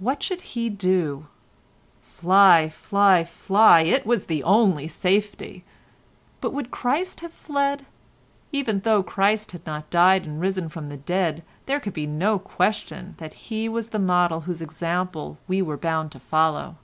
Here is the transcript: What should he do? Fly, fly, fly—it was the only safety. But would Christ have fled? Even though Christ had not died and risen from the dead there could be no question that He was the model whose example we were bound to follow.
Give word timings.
What 0.00 0.22
should 0.22 0.42
he 0.52 0.68
do? 0.68 1.28
Fly, 2.02 2.68
fly, 2.68 3.24
fly—it 3.24 4.04
was 4.04 4.26
the 4.26 4.42
only 4.42 4.86
safety. 4.86 5.64
But 6.42 6.52
would 6.52 6.70
Christ 6.70 7.20
have 7.20 7.32
fled? 7.32 7.86
Even 8.52 8.80
though 8.80 9.02
Christ 9.02 9.52
had 9.52 9.64
not 9.64 9.88
died 9.88 10.26
and 10.26 10.42
risen 10.42 10.68
from 10.68 10.90
the 10.90 10.98
dead 10.98 11.42
there 11.64 11.80
could 11.80 11.94
be 11.94 12.06
no 12.06 12.38
question 12.38 13.14
that 13.16 13.48
He 13.48 13.66
was 13.66 13.88
the 13.88 13.98
model 13.98 14.42
whose 14.42 14.60
example 14.60 15.38
we 15.48 15.62
were 15.62 15.78
bound 15.78 16.12
to 16.12 16.20
follow. 16.20 16.76